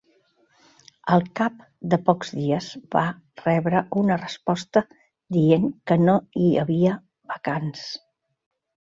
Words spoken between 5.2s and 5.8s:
dient